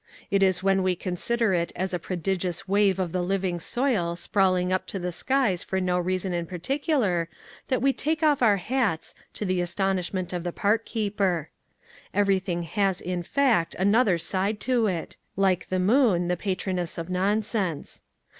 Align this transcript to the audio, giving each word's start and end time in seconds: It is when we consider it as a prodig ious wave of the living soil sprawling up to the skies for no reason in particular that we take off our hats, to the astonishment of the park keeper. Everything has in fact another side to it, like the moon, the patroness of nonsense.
It 0.31 0.41
is 0.41 0.63
when 0.63 0.81
we 0.81 0.95
consider 0.95 1.53
it 1.53 1.71
as 1.75 1.93
a 1.93 1.99
prodig 1.99 2.43
ious 2.43 2.67
wave 2.67 2.97
of 2.97 3.11
the 3.11 3.21
living 3.21 3.59
soil 3.59 4.15
sprawling 4.15 4.73
up 4.73 4.87
to 4.87 4.97
the 4.97 5.11
skies 5.11 5.63
for 5.63 5.79
no 5.79 5.99
reason 5.99 6.33
in 6.33 6.47
particular 6.47 7.29
that 7.67 7.83
we 7.83 7.93
take 7.93 8.23
off 8.23 8.41
our 8.41 8.57
hats, 8.57 9.13
to 9.35 9.45
the 9.45 9.61
astonishment 9.61 10.33
of 10.33 10.43
the 10.43 10.51
park 10.51 10.85
keeper. 10.87 11.51
Everything 12.15 12.63
has 12.63 12.99
in 12.99 13.21
fact 13.21 13.75
another 13.75 14.17
side 14.17 14.59
to 14.61 14.87
it, 14.87 15.17
like 15.35 15.69
the 15.69 15.77
moon, 15.77 16.29
the 16.29 16.35
patroness 16.35 16.97
of 16.97 17.07
nonsense. 17.07 18.01